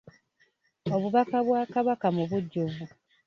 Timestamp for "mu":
2.15-2.23